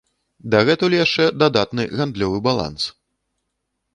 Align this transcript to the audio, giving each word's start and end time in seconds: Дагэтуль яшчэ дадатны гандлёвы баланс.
Дагэтуль 0.53 0.95
яшчэ 1.05 1.25
дадатны 1.43 1.83
гандлёвы 1.99 2.39
баланс. 2.47 2.89